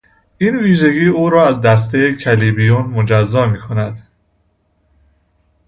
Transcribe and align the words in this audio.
این 0.37 0.57
ویژگی 0.57 1.07
او 1.07 1.29
را 1.29 1.47
از 1.47 1.61
دسته 1.61 2.15
کلبیون 2.15 2.81
مجزا 2.81 3.45
میکند. 3.47 4.07